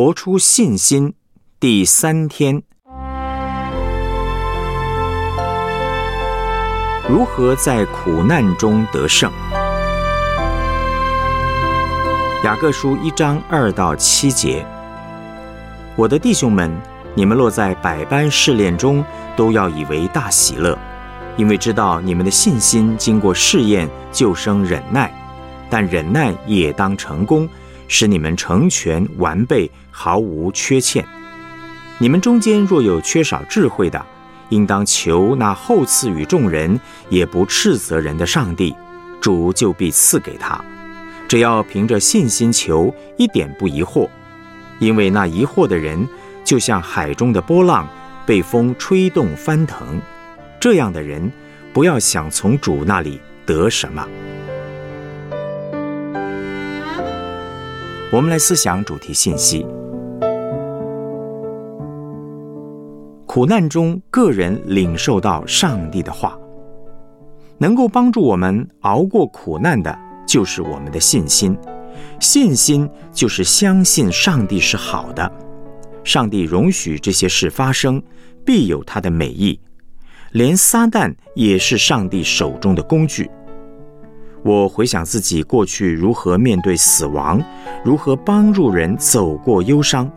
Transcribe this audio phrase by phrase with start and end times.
[0.00, 1.12] 活出信心
[1.58, 2.62] 第三天，
[7.08, 9.28] 如何在苦难中得胜？
[12.44, 14.64] 雅各书一章二到七节，
[15.96, 16.72] 我的弟兄们，
[17.16, 19.04] 你们落在百般试炼中，
[19.36, 20.78] 都要以为大喜乐，
[21.36, 25.12] 因为知道你们的信心经过试验，就生忍耐，
[25.68, 27.48] 但忍耐也当成功。
[27.88, 31.04] 使你们成全完备，毫无缺欠。
[31.98, 34.00] 你们中间若有缺少智慧的，
[34.50, 38.76] 应当求那后赐予众人也不斥责人的上帝，
[39.20, 40.62] 主就必赐给他。
[41.26, 44.08] 只要凭着信心求，一点不疑惑。
[44.78, 46.06] 因为那疑惑的人，
[46.44, 47.88] 就像海中的波浪，
[48.24, 50.00] 被风吹动翻腾。
[50.60, 51.30] 这样的人，
[51.72, 54.06] 不要想从主那里得什么。
[58.10, 59.66] 我们来思想主题信息：
[63.26, 66.38] 苦难中，个人领受到上帝的话，
[67.58, 69.94] 能够帮助我们熬过苦难的，
[70.26, 71.54] 就是我们的信心。
[72.18, 75.30] 信心就是相信上帝是好的，
[76.02, 78.02] 上帝容许这些事发生，
[78.42, 79.60] 必有他的美意。
[80.32, 83.30] 连撒旦也是上帝手中的工具。
[84.44, 87.42] 我回想自己过去如何面对死亡，
[87.84, 90.10] 如何帮助人走过忧伤。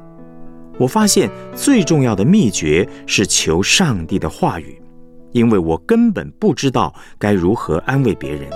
[0.77, 4.81] 我发现最重要的秘诀是求上帝的话语，
[5.31, 8.49] 因为我根本不知道该如何安慰别人。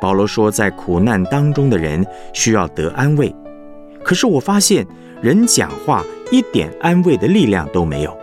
[0.00, 3.34] 保罗说，在苦难当中的人需要得安慰，
[4.02, 4.86] 可是我发现
[5.20, 8.16] 人讲话一点安慰的力量都没有，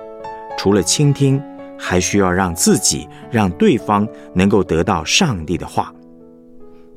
[0.57, 1.39] 除了倾听，
[1.77, 5.93] 还需要让自己、让对方能够得到上帝的话。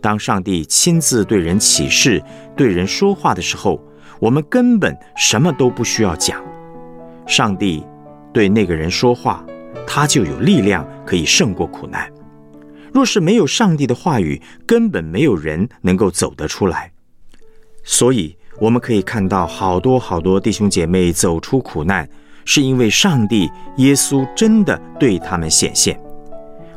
[0.01, 2.23] 当上帝亲自对人启示、
[2.57, 3.81] 对人说话的时候，
[4.19, 6.43] 我们根本什么都不需要讲。
[7.27, 7.85] 上帝
[8.33, 9.45] 对那个人说话，
[9.87, 12.11] 他就有力量可以胜过苦难。
[12.93, 16.91] 若是没有上帝的话语，根本没有人能够走得出来。
[17.85, 22.09] 所以，我们可以看到好多好多弟兄姐妹走出苦难，
[22.45, 25.99] 是因为上帝耶稣真的对他们显现。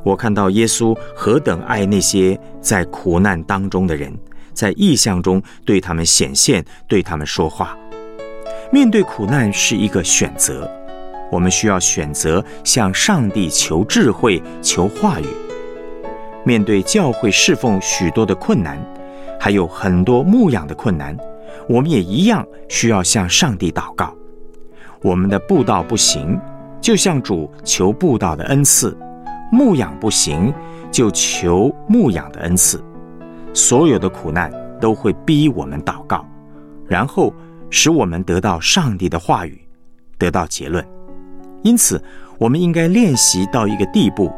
[0.03, 4.13] 我看到耶稣何等爱那些在苦难当中的人，
[4.53, 7.77] 在异象中对他们显现，对他们说话。
[8.71, 10.69] 面对苦难是一个选择，
[11.31, 15.25] 我们需要选择向上帝求智慧、求话语。
[16.43, 18.77] 面对教会侍奉许多的困难，
[19.39, 21.15] 还有很多牧养的困难，
[21.69, 24.13] 我们也一样需要向上帝祷告。
[25.01, 26.37] 我们的布道不行，
[26.81, 28.97] 就向主求布道的恩赐。
[29.53, 30.51] 牧养不行，
[30.91, 32.83] 就求牧养的恩赐。
[33.53, 36.25] 所有的苦难都会逼我们祷告，
[36.87, 37.31] 然后
[37.69, 39.61] 使我们得到上帝的话语，
[40.17, 40.83] 得到结论。
[41.61, 42.01] 因此，
[42.39, 44.31] 我们应该练习到一个地步：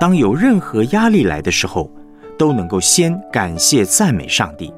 [0.00, 1.90] 当有任何压力来的时候，
[2.38, 4.72] 都能够先感谢赞美上帝。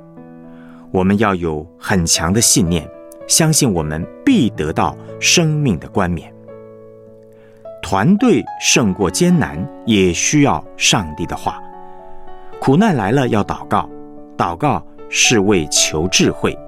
[0.91, 2.85] 我们要有很强的信念，
[3.29, 6.32] 相信我们必得到生命的冠冕。
[7.93, 11.63] 团队胜过艰难，也需要上帝的话。
[12.59, 13.87] 苦难来了要祷告，
[14.35, 16.59] 祷告是为求智慧。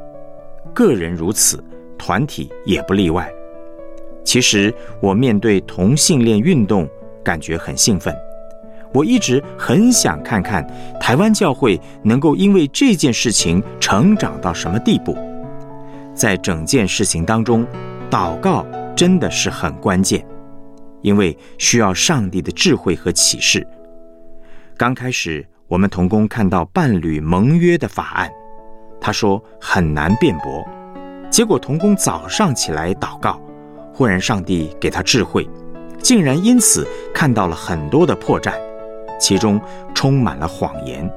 [0.75, 1.65] 个人如此，
[1.97, 3.27] 团体也不例外。
[4.23, 4.71] 其实
[5.01, 6.87] 我面对同性恋运动，
[7.25, 8.15] 感觉很兴奋。
[8.93, 10.63] 我一直很想看看
[11.01, 15.17] 台湾教会能够因为这件事情成长到什么地步。
[16.13, 17.67] 在整件事情当中，
[18.11, 18.63] 祷告
[18.95, 20.23] 真的是很关键。
[21.05, 23.65] 因为需要上帝的智慧和启示。
[24.77, 28.33] 刚开始，我们同工看到伴侣盟约的法案，
[28.99, 30.67] 他说很难辩驳。
[31.31, 33.39] 结果同工早上起来祷告，
[33.93, 35.47] 忽然上帝给他智慧，
[36.01, 38.55] 竟然因此看到了很多的破绽，
[39.21, 39.61] 其中
[39.95, 41.09] 充满了谎言。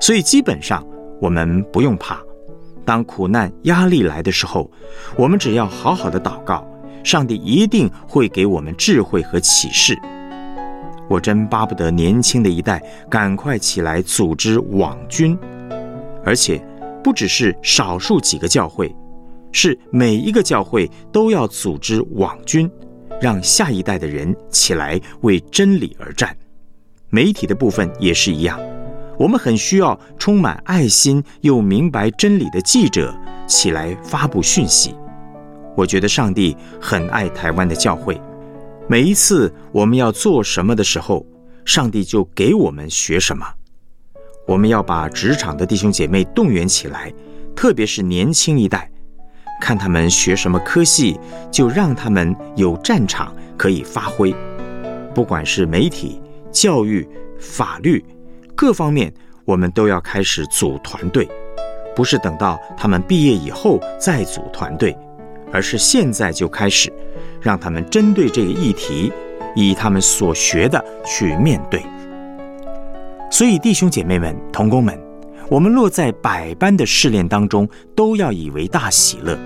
[0.00, 0.86] 所以基本上
[1.18, 2.20] 我们不用怕，
[2.84, 4.70] 当苦难压力来的时候，
[5.16, 6.68] 我们只要好好的祷告。
[7.04, 9.96] 上帝一定会给我们智慧和启示。
[11.06, 15.38] 我真巴不得年轻的一代赶快起来组织网军，
[16.24, 16.58] 而且
[17.04, 18.92] 不只是少数几个教会，
[19.52, 22.68] 是每一个教会都要组织网军，
[23.20, 26.34] 让下一代的人起来为真理而战。
[27.10, 28.58] 媒体的部分也是一样，
[29.18, 33.14] 我们很需要充满爱心又明白真理的记者
[33.46, 34.94] 起来发布讯息。
[35.76, 38.20] 我觉得上帝很爱台湾的教会。
[38.86, 41.24] 每一次我们要做什么的时候，
[41.64, 43.46] 上帝就给我们学什么。
[44.46, 47.12] 我们要把职场的弟兄姐妹动员起来，
[47.56, 48.90] 特别是年轻一代，
[49.60, 51.18] 看他们学什么科系，
[51.50, 54.34] 就让他们有战场可以发挥。
[55.14, 56.20] 不管是媒体、
[56.52, 58.04] 教育、法律
[58.54, 59.10] 各方面，
[59.46, 61.26] 我们都要开始组团队，
[61.96, 64.94] 不是等到他们毕业以后再组团队，
[65.52, 66.92] 而是现在就开始，
[67.40, 69.12] 让他们针对这个议题，
[69.54, 71.82] 以他们所学的去面对。
[73.30, 74.98] 所以，弟兄姐妹们、同工们。
[75.50, 79.38] 我们落在百般的试炼当中，都要以为大喜乐。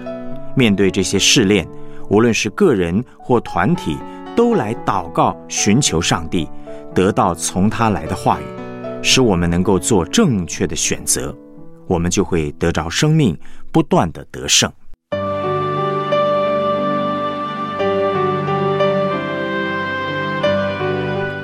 [0.55, 1.67] 面对这些试炼，
[2.09, 3.99] 无论是个人或团体，
[4.37, 6.49] 都来祷告，寻求上帝，
[6.95, 8.45] 得到从他来的话语，
[9.03, 11.37] 使我们能够做正确的选择，
[11.89, 13.37] 我们就会得着生命，
[13.73, 14.73] 不断的得胜。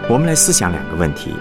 [0.06, 1.34] 我们来思想两个问题。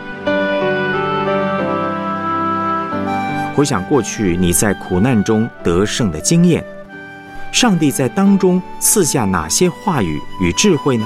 [3.55, 6.63] 回想过去你在苦难中得胜的经验，
[7.51, 11.05] 上帝在当中赐下哪些话语与智慧呢？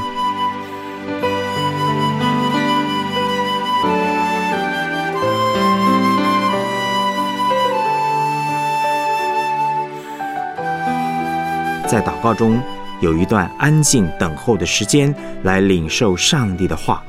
[11.87, 12.61] 在祷告中
[13.01, 15.13] 有一段安静等候的时间，
[15.43, 17.03] 来领受上帝的话，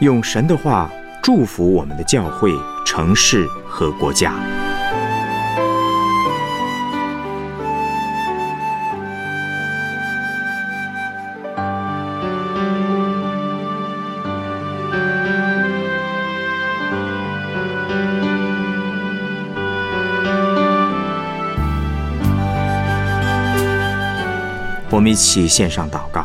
[0.00, 0.90] 用神的话
[1.22, 2.52] 祝福我们的教会、
[2.84, 4.34] 城市和国家。
[24.90, 26.24] 我们一起献上祷告，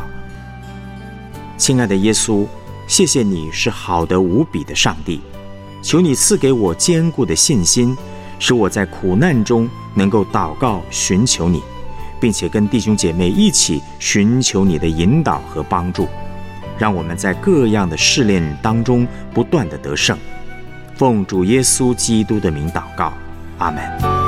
[1.56, 2.46] 亲爱的耶稣，
[2.90, 5.20] 谢谢你是好的无比的上帝，
[5.80, 7.96] 求你赐给我坚固的信心，
[8.40, 11.62] 使我在苦难中能够祷告寻求你，
[12.20, 16.08] 并且跟弟兄姐妹一起寻求你的引导和帮助，
[16.76, 20.18] 让我们在各样的试炼当中不断的得胜。
[20.96, 23.12] 奉主耶稣基督的名祷告，
[23.58, 24.19] 阿门。